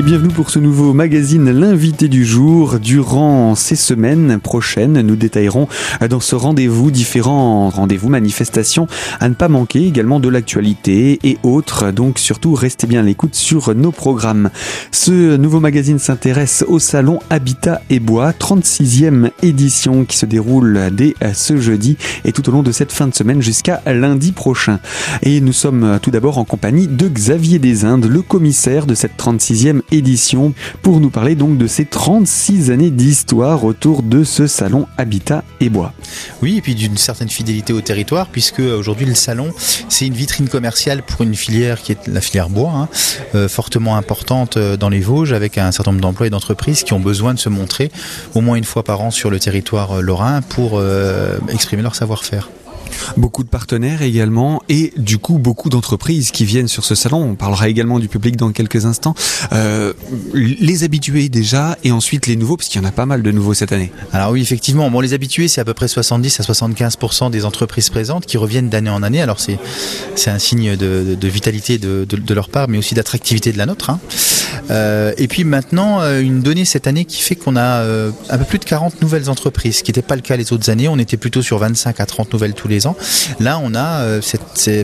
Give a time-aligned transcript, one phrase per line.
[0.00, 2.78] Et bienvenue pour ce nouveau magazine L'invité du jour.
[2.78, 5.68] Durant ces semaines prochaines, nous détaillerons
[6.08, 8.86] dans ce rendez-vous différents rendez-vous, manifestations
[9.20, 11.90] à ne pas manquer, également de l'actualité et autres.
[11.90, 14.48] Donc surtout, restez bien à l'écoute sur nos programmes.
[14.90, 21.14] Ce nouveau magazine s'intéresse au salon Habitat et Bois, 36e édition qui se déroule dès
[21.34, 24.80] ce jeudi et tout au long de cette fin de semaine jusqu'à lundi prochain.
[25.22, 29.18] Et nous sommes tout d'abord en compagnie de Xavier des Indes, le commissaire de cette
[29.18, 29.82] 36e
[30.82, 35.68] pour nous parler donc de ces 36 années d'histoire autour de ce salon Habitat et
[35.68, 35.92] Bois.
[36.42, 39.52] Oui, et puis d'une certaine fidélité au territoire, puisque aujourd'hui le salon,
[39.88, 42.88] c'est une vitrine commerciale pour une filière qui est la filière bois, hein,
[43.34, 46.92] euh, fortement importante euh, dans les Vosges, avec un certain nombre d'emplois et d'entreprises qui
[46.92, 47.90] ont besoin de se montrer
[48.34, 50.80] au moins une fois par an sur le territoire euh, lorrain pour
[51.48, 52.48] exprimer leur savoir-faire.
[53.16, 57.22] Beaucoup de partenaires également et du coup beaucoup d'entreprises qui viennent sur ce salon.
[57.22, 59.14] On parlera également du public dans quelques instants.
[59.52, 59.92] Euh,
[60.34, 63.30] les habitués déjà et ensuite les nouveaux, parce qu'il y en a pas mal de
[63.30, 63.92] nouveaux cette année.
[64.12, 64.90] Alors oui, effectivement.
[64.90, 66.98] Bon, les habitués, c'est à peu près 70 à 75
[67.30, 69.20] des entreprises présentes qui reviennent d'année en année.
[69.20, 69.58] Alors c'est
[70.30, 73.90] un signe de, vitalité de, de, leur part, mais aussi d'attractivité de la nôtre.
[73.90, 74.00] Hein.
[74.70, 78.38] Euh, et puis maintenant, euh, une donnée cette année qui fait qu'on a euh, un
[78.38, 80.88] peu plus de 40 nouvelles entreprises, ce qui n'était pas le cas les autres années.
[80.88, 82.96] On était plutôt sur 25 à 30 nouvelles tous les ans.
[83.40, 84.20] Là, on a,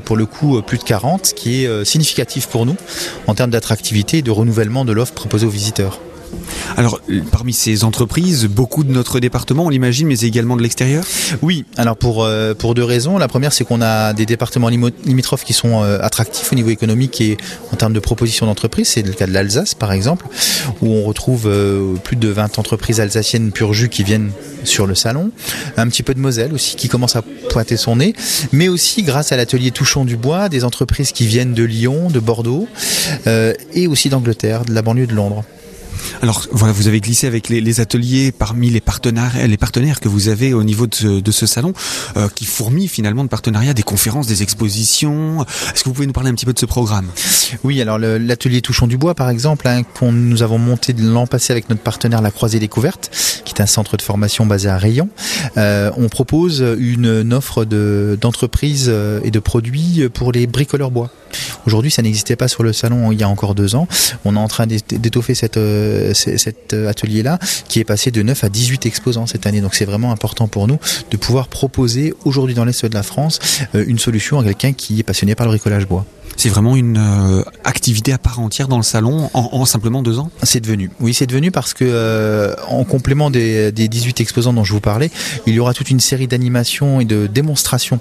[0.04, 2.76] pour le coup plus de 40, ce qui est significatif pour nous
[3.26, 6.00] en termes d'attractivité et de renouvellement de l'offre proposée aux visiteurs.
[6.76, 7.00] Alors,
[7.32, 11.04] parmi ces entreprises, beaucoup de notre département, on l'imagine, mais également de l'extérieur?
[11.42, 13.18] Oui, alors pour, euh, pour deux raisons.
[13.18, 17.20] La première, c'est qu'on a des départements limitrophes qui sont euh, attractifs au niveau économique
[17.20, 17.38] et
[17.72, 18.88] en termes de propositions d'entreprise.
[18.88, 20.26] C'est le cas de l'Alsace, par exemple,
[20.82, 24.32] où on retrouve euh, plus de 20 entreprises alsaciennes pur jus qui viennent
[24.64, 25.30] sur le salon.
[25.76, 28.14] Un petit peu de Moselle aussi qui commence à pointer son nez,
[28.52, 32.20] mais aussi grâce à l'atelier Touchon du Bois, des entreprises qui viennent de Lyon, de
[32.20, 32.68] Bordeaux
[33.74, 35.44] et aussi d'Angleterre, de la banlieue de Londres.
[36.22, 40.28] Alors voilà, vous avez glissé avec les, ateliers parmi les partenaires, les partenaires que vous
[40.28, 41.72] avez au niveau de ce, salon,
[42.16, 45.42] euh, qui fourmillent finalement de partenariats, des conférences, des expositions.
[45.42, 47.06] Est-ce que vous pouvez nous parler un petit peu de ce programme?
[47.64, 51.52] Oui, alors l'atelier Touchons du Bois, par exemple, hein, qu'on nous avons monté l'an passé
[51.52, 53.10] avec notre partenaire La Croisée Découverte,
[53.44, 55.08] qui est un centre de formation basé à Rayon.
[55.56, 61.10] Euh, on propose une, offre d'entreprises euh, et de produits pour les bricoleurs bois.
[61.66, 63.88] Aujourd'hui, ça n'existait pas sur le salon il y a encore deux ans.
[64.24, 65.56] On est en train d'étoffer cette,
[66.14, 67.38] cet atelier-là
[67.68, 69.60] qui est passé de 9 à 18 exposants cette année.
[69.60, 70.78] Donc c'est vraiment important pour nous
[71.10, 73.38] de pouvoir proposer aujourd'hui dans l'Est de la France
[73.74, 76.04] euh, une solution à quelqu'un qui est passionné par le bricolage bois.
[76.36, 80.30] C'est vraiment une euh, activité à part entière dans le salon en, simplement deux ans?
[80.42, 80.90] C'est devenu.
[81.00, 84.80] Oui, c'est devenu parce que euh, en complément des, des, 18 exposants dont je vous
[84.80, 85.10] parlais,
[85.46, 88.00] il y aura toute une série d'animations et de démonstrations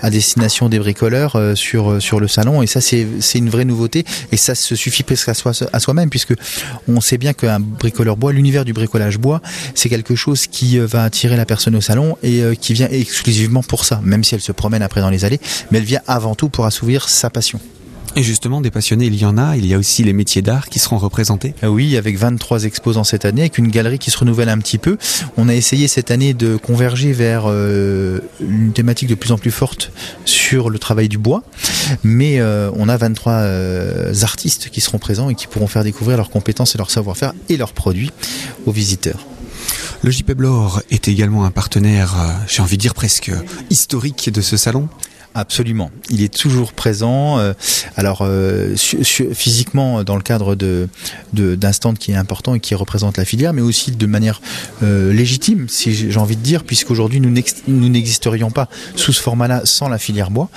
[0.00, 4.04] à destination des bricoleurs euh, sur sur le salon et ça c'est une vraie nouveauté
[4.32, 6.34] et ça se suffit presque à soi à soi-même puisque
[6.88, 9.42] on sait bien qu'un bricoleur bois, l'univers du bricolage bois,
[9.74, 13.84] c'est quelque chose qui va attirer la personne au salon et qui vient exclusivement pour
[13.84, 15.40] ça, même si elle se promène après dans les allées,
[15.70, 17.60] mais elle vient avant tout pour assouvir sa passion.
[18.18, 19.58] Et justement, des passionnés, il y en a.
[19.58, 21.54] Il y a aussi les métiers d'art qui seront représentés.
[21.60, 24.78] Ah oui, avec 23 exposants cette année, avec une galerie qui se renouvelle un petit
[24.78, 24.96] peu.
[25.36, 29.50] On a essayé cette année de converger vers euh, une thématique de plus en plus
[29.50, 29.92] forte
[30.24, 31.42] sur le travail du bois.
[32.04, 36.16] Mais euh, on a 23 euh, artistes qui seront présents et qui pourront faire découvrir
[36.16, 38.12] leurs compétences et leur savoir-faire et leurs produits
[38.64, 39.26] aux visiteurs.
[40.00, 42.14] Le JP Blore est également un partenaire,
[42.46, 43.30] j'ai envie de dire presque
[43.68, 44.88] historique de ce salon.
[45.36, 45.90] Absolument.
[46.08, 47.38] Il est toujours présent.
[47.38, 47.52] Euh,
[47.98, 50.88] alors euh, physiquement dans le cadre de
[51.34, 54.40] d'un stand qui est important et qui représente la filière, mais aussi de manière
[54.82, 59.90] euh, légitime, si j'ai envie de dire, puisqu'aujourd'hui nous n'existerions pas sous ce format-là sans
[59.90, 60.48] la filière bois.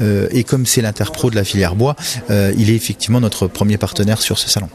[0.00, 1.96] et comme c'est l'interpro de la filière bois,
[2.28, 4.68] il est effectivement notre premier partenaire sur ce salon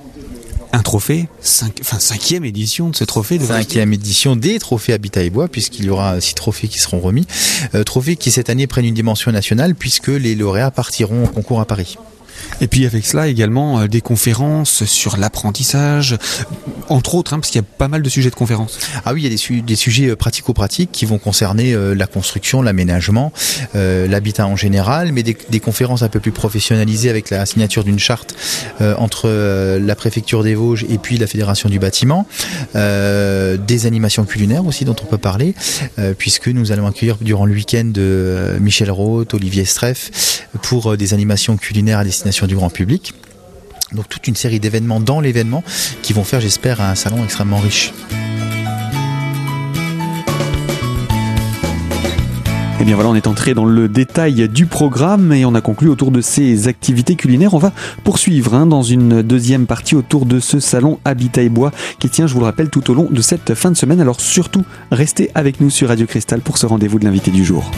[0.76, 3.38] un trophée, enfin cinquième édition de ce trophée.
[3.38, 7.00] De cinquième édition des trophées Habitat et Bois, puisqu'il y aura six trophées qui seront
[7.00, 7.26] remis.
[7.74, 11.62] Euh, trophées qui cette année prennent une dimension nationale, puisque les lauréats partiront au concours
[11.62, 11.98] à Paris.
[12.62, 16.18] Et puis avec cela également euh, des conférences sur l'apprentissage,
[16.90, 18.80] entre autres, hein, parce qu'il y a pas mal de sujets de conférences.
[19.06, 22.62] Ah oui, il y a des, sujets euh, pratico-pratiques qui vont concerner euh, la construction,
[22.62, 23.32] l'aménagement,
[23.74, 28.36] l'habitat en général, mais des, conférences un peu plus professionnalisées avec la signature d'une charte
[28.98, 29.30] entre
[29.78, 32.28] la préfecture des Vosges et puis la fédération du bâtiment,
[32.74, 35.56] des animations culinaires aussi dont on peut parler,
[36.18, 37.94] puisque nous allons accueillir durant le week-end
[38.60, 43.14] Michel Roth, Olivier Streff pour des animations culinaires à destination du grand public.
[43.94, 45.64] Donc toute une série d'événements dans l'événement
[46.02, 47.94] qui vont faire, j'espère, un salon extrêmement riche.
[52.82, 55.88] Eh bien voilà, on est entré dans le détail du programme et on a conclu
[55.88, 57.54] autour de ces activités culinaires.
[57.54, 57.72] On va
[58.04, 62.28] poursuivre hein, dans une deuxième partie autour de ce salon Habitat et Bois qui tient,
[62.28, 64.02] je vous le rappelle, tout au long de cette fin de semaine.
[64.02, 67.72] Alors surtout, restez avec nous sur Radio Cristal pour ce rendez-vous de l'invité du jour.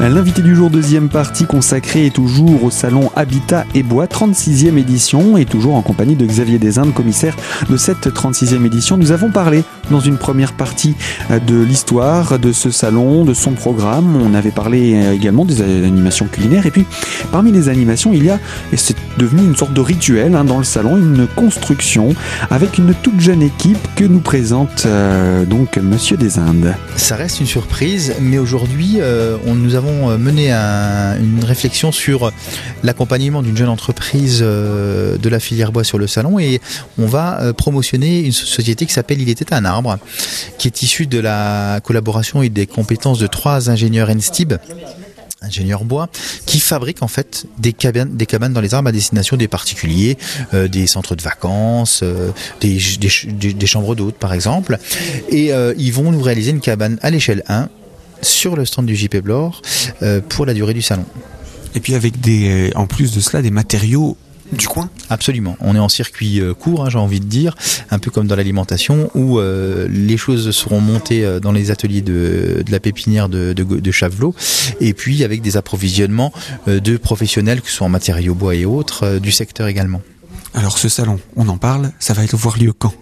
[0.00, 5.36] L'invité du jour, deuxième partie consacrée est toujours au salon Habitat et Bois, 36e édition,
[5.36, 7.36] et toujours en compagnie de Xavier Desindes, commissaire
[7.68, 8.96] de cette 36e édition.
[8.96, 10.94] Nous avons parlé dans une première partie
[11.32, 14.16] euh, de l'histoire de ce salon, de son programme.
[14.16, 16.64] On avait parlé euh, également des animations culinaires.
[16.66, 16.86] Et puis,
[17.32, 18.38] parmi les animations, il y a,
[18.72, 22.14] et c'est devenu une sorte de rituel hein, dans le salon, une construction
[22.50, 26.74] avec une toute jeune équipe que nous présente euh, donc Monsieur Desindes.
[26.94, 29.00] Ça reste une surprise, mais aujourd'hui,
[29.46, 32.32] nous avons euh, mené une réflexion sur
[32.82, 36.60] l'accompagnement d'une jeune entreprise euh, de la filière bois sur le salon et
[36.98, 39.98] on va euh, promotionner une société qui s'appelle Il était un arbre,
[40.58, 44.54] qui est issue de la collaboration et des compétences de trois ingénieurs NSTIB
[45.40, 46.08] ingénieurs bois,
[46.46, 50.18] qui fabriquent en fait des cabanes, des cabanes dans les arbres à destination des particuliers,
[50.52, 52.02] des centres de vacances,
[52.60, 52.80] des,
[53.66, 54.78] chambres d'hôtes par exemple.
[55.28, 57.68] Et ils vont nous réaliser une cabane à l'échelle 1
[58.22, 59.62] sur le stand du JP Blore
[60.02, 61.04] euh, pour la durée du salon.
[61.74, 64.16] Et puis avec des, euh, en plus de cela, des matériaux
[64.52, 65.56] du coin Absolument.
[65.60, 67.54] On est en circuit euh, court, hein, j'ai envie de dire,
[67.90, 72.80] un peu comme dans l'alimentation, où les choses seront montées dans les ateliers de, la
[72.80, 74.34] pépinière de, de, Chavelot,
[74.80, 76.32] et puis avec des approvisionnements
[76.66, 80.00] de professionnels, que ce soit en matériaux bois et autres, du secteur également.
[80.58, 82.92] Alors ce salon, on en parle, ça va avoir lieu quand?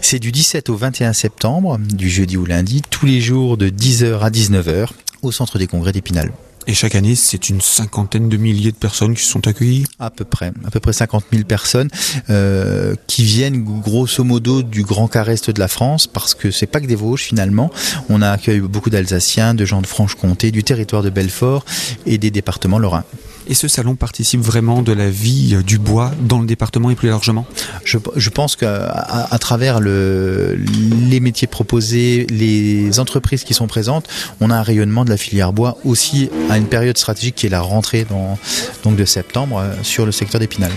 [0.00, 4.20] C'est du 17 au 21 septembre, du jeudi au lundi, tous les jours de 10h
[4.20, 4.88] à 19h
[5.20, 6.32] au centre des congrès d'Épinal.
[6.66, 9.84] Et chaque année, c'est une cinquantaine de milliers de personnes qui sont accueillies?
[9.98, 11.90] À peu près, à peu près 50 000 personnes
[12.30, 16.80] euh, qui viennent grosso modo du Grand Carreste de la France, parce que c'est pas
[16.80, 17.70] que des Vosges finalement.
[18.08, 21.66] On a accueilli beaucoup d'Alsaciens, de gens de Franche-Comté, du territoire de Belfort
[22.06, 23.04] et des départements lorrains.
[23.48, 26.94] Et ce salon participe vraiment de la vie euh, du bois dans le département et
[26.94, 27.46] plus largement
[27.84, 30.58] je, je pense qu'à à travers le,
[31.08, 34.08] les métiers proposés, les entreprises qui sont présentes,
[34.40, 37.50] on a un rayonnement de la filière bois aussi à une période stratégique qui est
[37.50, 38.38] la rentrée dans,
[38.84, 40.72] donc de septembre euh, sur le secteur d'Épinal.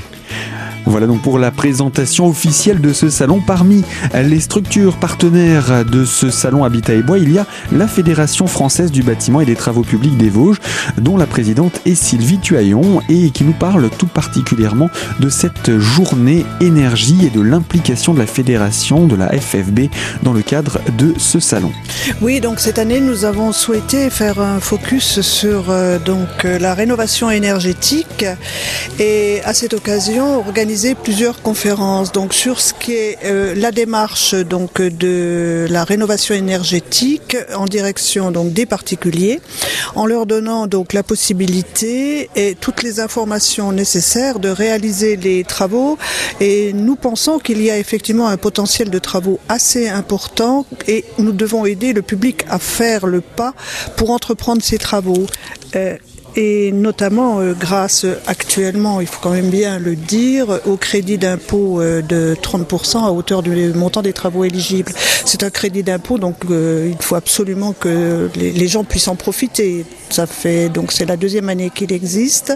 [0.90, 3.44] Voilà donc pour la présentation officielle de ce salon.
[3.46, 3.84] Parmi
[4.16, 8.92] les structures partenaires de ce salon Habitat et Bois, il y a la Fédération française
[8.92, 10.58] du bâtiment et des travaux publics des Vosges,
[10.98, 14.90] dont la présidente est Sylvie Tuaillon et qui nous parle tout particulièrement
[15.20, 19.92] de cette journée énergie et de l'implication de la fédération de la FFB
[20.24, 21.72] dans le cadre de ce salon.
[22.20, 26.00] Oui, donc cette année, nous avons souhaité faire un focus sur euh,
[26.46, 28.26] euh, la rénovation énergétique
[28.98, 34.34] et à cette occasion organiser plusieurs conférences donc sur ce qui est euh, la démarche
[34.34, 39.42] donc de la rénovation énergétique en direction donc des particuliers
[39.96, 45.98] en leur donnant donc la possibilité et toutes les informations nécessaires de réaliser les travaux
[46.40, 51.34] et nous pensons qu'il y a effectivement un potentiel de travaux assez important et nous
[51.34, 53.54] devons aider le public à faire le pas
[53.98, 55.26] pour entreprendre ces travaux.
[55.76, 55.98] Euh,
[56.36, 61.82] et notamment euh, grâce actuellement, il faut quand même bien le dire, au crédit d'impôt
[61.82, 64.92] euh, de 30% à hauteur du montant des travaux éligibles.
[65.26, 69.86] C'est un crédit d'impôt, donc euh, il faut absolument que les, gens puissent en profiter.
[70.10, 72.56] Ça fait donc c'est la deuxième année qu'il existe.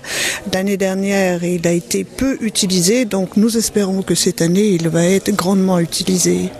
[0.53, 5.05] L'année dernière, il a été peu utilisé, donc nous espérons que cette année, il va
[5.05, 6.51] être grandement utilisé.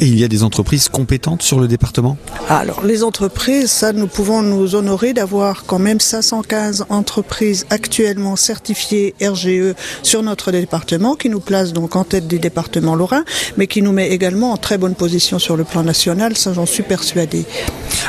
[0.00, 2.16] Et il y a des entreprises compétentes sur le département
[2.48, 9.14] Alors, les entreprises, ça, nous pouvons nous honorer d'avoir quand même 515 entreprises actuellement certifiées
[9.22, 13.24] RGE sur notre département, qui nous place donc en tête des départements lorrains,
[13.56, 16.66] mais qui nous met également en très bonne position sur le plan national, ça j'en
[16.66, 17.44] suis persuadé.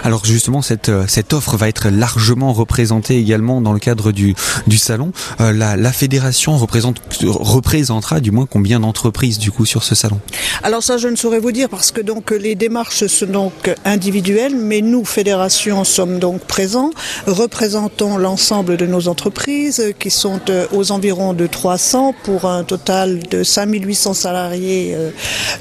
[0.04, 4.36] Alors justement, cette, euh, cette offre va être largement représentée également dans le cadre du,
[4.68, 5.12] du salon.
[5.40, 10.20] Euh, la, la fédération représente, représentera du moins combien d'entreprises du coup sur ce salon?
[10.64, 14.56] Alors ça, je ne saurais vous dire parce que donc les démarches sont donc individuelles,
[14.56, 16.92] mais nous, fédération, sommes donc présents,
[17.28, 23.20] représentons l'ensemble de nos entreprises qui sont euh, aux environs de 300 pour un total
[23.30, 24.94] de 5800 salariés.
[24.96, 25.12] Euh.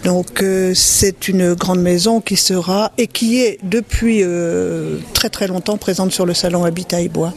[0.04, 4.22] Donc euh, c'est une grande maison qui sera et qui est depuis
[5.12, 7.34] très très longtemps présente sur le salon Habitat et Bois.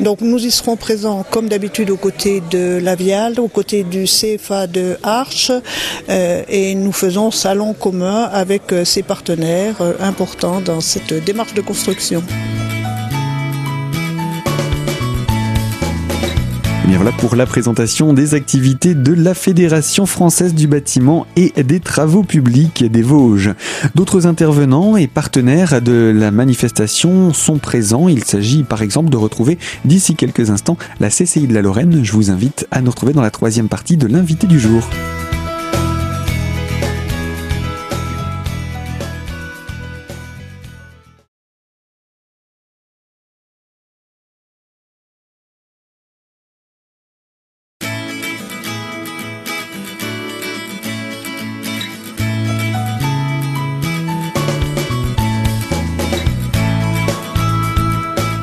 [0.00, 4.66] Donc nous y serons présents comme d'habitude aux côtés de l'Avial, aux côtés du CFA
[4.66, 5.50] de Arche
[6.08, 12.22] et nous faisons salon commun avec ses partenaires importants dans cette démarche de construction.
[16.86, 21.80] bien voilà pour la présentation des activités de la Fédération française du bâtiment et des
[21.80, 23.50] travaux publics des Vosges.
[23.96, 28.08] D'autres intervenants et partenaires de la manifestation sont présents.
[28.08, 32.04] Il s'agit par exemple de retrouver d'ici quelques instants la CCI de la Lorraine.
[32.04, 34.88] Je vous invite à nous retrouver dans la troisième partie de l'invité du jour.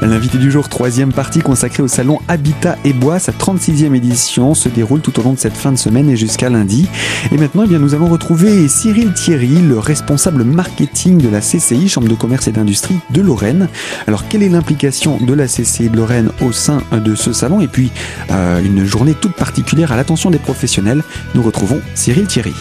[0.06, 3.20] L'invité du jour, troisième partie consacrée au salon Habitat et Bois.
[3.20, 6.50] Sa 36e édition se déroule tout au long de cette fin de semaine et jusqu'à
[6.50, 6.90] lundi.
[7.32, 12.10] Et maintenant, eh nous allons retrouver Cyril Thierry, le responsable marketing de la CCI, Chambre
[12.10, 13.70] de commerce et d'industrie de Lorraine.
[14.06, 17.62] Alors, quelle est l'implication de la CCI de Lorraine au sein de ce salon?
[17.62, 17.90] Et puis,
[18.30, 21.02] euh, une journée toute particulière à l'attention des professionnels.
[21.34, 22.54] Nous retrouvons Cyril Thierry.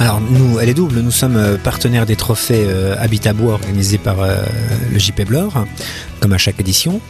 [0.00, 1.00] Alors nous, elle est double.
[1.00, 4.16] Nous sommes euh, partenaires des trophées euh, Habitat Bois organisés par
[4.92, 5.64] le JP Blore
[6.24, 7.02] comme à chaque édition.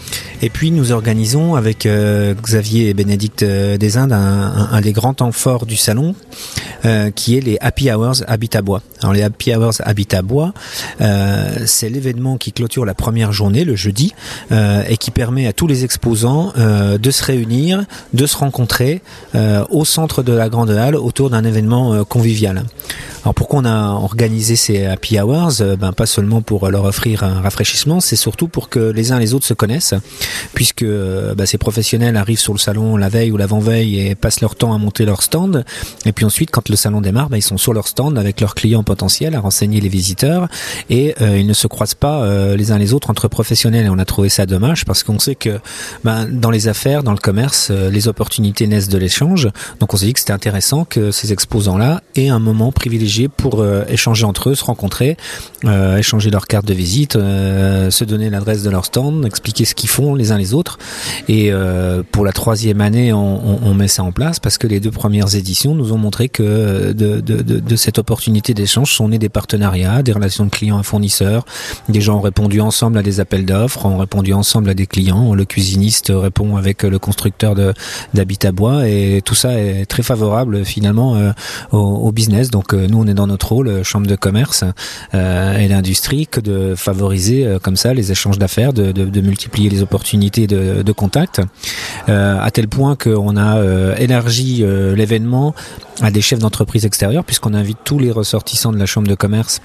[0.42, 5.14] Et puis nous organisons avec euh, Xavier et Bénédicte euh, des Indes un, des grands
[5.14, 5.30] temps
[5.68, 6.16] du salon,
[6.84, 8.82] euh, qui est les Happy Hours Habitat Bois.
[9.04, 10.54] Alors les Happy Hours Habitat Bois,
[10.98, 14.14] c'est l'événement qui clôture la première journée, le jeudi,
[14.50, 17.84] et qui permet à tous les exposants de se réunir,
[18.14, 19.02] de se rencontrer
[19.68, 22.64] au centre de la grande halle autour d'un événement convivial.
[23.24, 25.62] Alors pourquoi on a organisé ces Happy Hours?
[25.78, 29.32] Ben pas seulement pour leur offrir un rafraîchissement, c'est surtout pour que les uns les
[29.32, 29.94] autres se connaissent,
[30.52, 34.42] puisque euh, bah, ces professionnels arrivent sur le salon la veille ou l'avant-veille et passent
[34.42, 35.64] leur temps à monter leur stand.
[36.04, 38.54] Et puis ensuite, quand le salon démarre, bah, ils sont sur leur stand avec leurs
[38.54, 40.48] clients potentiels à renseigner les visiteurs
[40.88, 43.86] et euh, ils ne se croisent pas euh, les uns les autres entre professionnels.
[43.86, 45.58] Et on a trouvé ça dommage parce qu'on sait que
[46.04, 49.48] bah, dans les affaires, dans le commerce, les opportunités naissent de l'échange.
[49.80, 53.64] Donc on s'est dit que c'était intéressant que ces exposants-là aient un moment privilégié pour
[53.88, 55.16] échanger entre eux, se rencontrer,
[55.98, 60.14] échanger leurs cartes de visite, se donner l'adresse de leur stand, expliquer ce qu'ils font
[60.14, 60.78] les uns les autres.
[61.28, 64.90] Et euh, pour la troisième année, on, met ça en place parce que les deux
[64.90, 70.12] premières éditions nous ont montré que de cette opportunité d'échange sont nés des partenariats, des
[70.12, 71.44] relations de clients à fournisseurs.
[71.88, 75.34] Des gens ont répondu ensemble à des appels d'offres, ont répondu ensemble à des clients.
[75.34, 77.54] Le cuisiniste répond avec le constructeur
[78.14, 81.32] d'habitat bois et tout ça est très favorable finalement euh,
[81.72, 82.50] au, business.
[82.50, 84.64] Donc euh, nous, on est dans notre rôle, chambre de commerce
[85.14, 89.82] euh, et d'industrie, que de favoriser euh, comme ça les échanges d'affaires de, multiplier les
[89.82, 91.40] opportunités de, de contact,
[92.08, 95.54] euh, à tel point qu'on a euh, élargi euh, l'événement
[96.00, 99.60] à des chefs d'entreprise extérieurs, puisqu'on invite tous les ressortissants de la chambre de commerce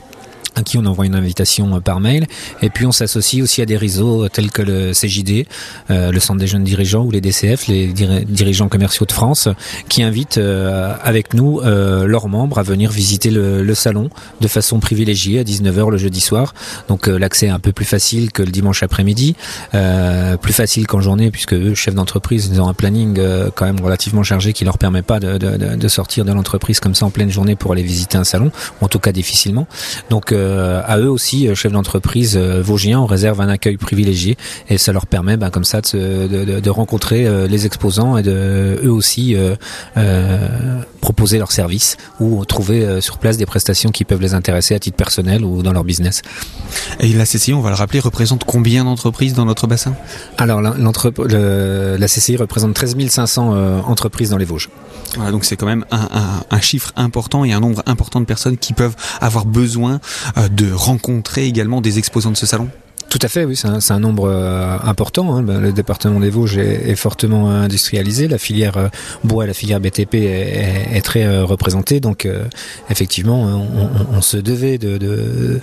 [0.56, 2.28] à qui on envoie une invitation euh, par mail.
[2.62, 5.48] Et puis on s'associe aussi à des réseaux euh, tels que le CJD,
[5.90, 9.48] euh, le Centre des jeunes dirigeants, ou les DCF, les dirigeants commerciaux de France,
[9.88, 14.10] qui invitent avec nous leurs membres à venir visiter le, salon
[14.42, 16.54] de façon privilégiée à 19h le jeudi soir.
[16.88, 19.36] Donc l'accès est un peu plus facile que le dimanche après-midi,
[19.72, 23.20] plus facile qu'en journée puisque eux, chefs d'entreprise, ils ont un planning
[23.56, 26.96] quand même relativement chargé qui leur permet pas de, de, de sortir de l'entreprise comme
[26.96, 28.52] ça en pleine journée pour aller visiter un salon,
[28.82, 29.68] ou en tout cas difficilement.
[30.10, 34.38] Donc euh, à eux aussi, euh, chefs d'entreprise euh, vosgiens, on réserve un accueil privilégié
[34.70, 38.80] et ça leur permet ben, comme ça de, de, de, rencontrer les exposants et de
[38.84, 39.36] eux aussi
[41.02, 44.98] proposer leurs services ou trouver sur place des prestations qui peuvent les intéresser à titre
[44.98, 46.22] personnel ou dans leur business.
[47.00, 49.96] Et la CCI, on va le rappeler, représente combien d'entreprises dans notre bassin?
[50.38, 54.70] Alors la, la CCI représente 13 500 entreprises dans les Vosges.
[55.16, 58.26] Voilà, donc c'est quand même un, un, un, chiffre important et un nombre important de
[58.26, 62.70] personnes qui peuvent avoir besoin euh, de rencontrer également des exposants de ce salon?
[63.10, 65.36] Tout à fait, oui, c'est un, nombre euh, important.
[65.36, 65.42] Hein.
[65.42, 68.28] Ben, le département des Vosges est, fortement industrialisé.
[68.28, 68.88] La filière euh,
[69.24, 72.00] bois, la filière BTP est, très représentée.
[72.00, 72.28] Donc,
[72.90, 75.60] effectivement, on, on, se devait de,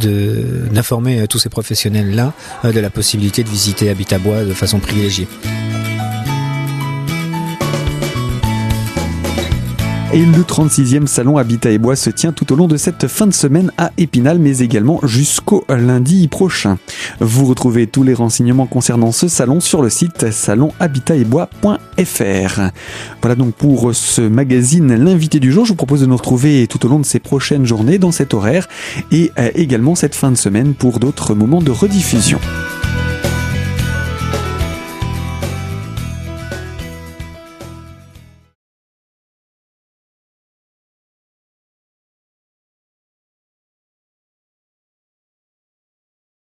[0.00, 2.32] d'informer tous ces professionnels-là
[2.64, 5.28] de la possibilité de visiter Habitat Bois de façon privilégiée.
[10.18, 13.28] Et le 36e salon Habitat et Bois se tient tout au long de cette fin
[13.28, 16.78] de semaine à Épinal, mais également jusqu'au lundi prochain.
[17.20, 22.60] Vous retrouvez tous les renseignements concernant ce salon sur le site salonhabitatetbois.fr.
[23.22, 25.66] Voilà donc pour ce magazine L'invité du jour.
[25.66, 28.34] Je vous propose de nous retrouver tout au long de ces prochaines journées dans cet
[28.34, 28.66] horaire
[29.12, 32.40] et euh, également cette fin de semaine pour d'autres moments de rediffusion.